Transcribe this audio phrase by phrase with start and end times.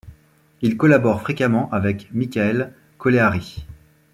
[0.63, 3.67] Il collabore fréquemment avec Michael Colleary.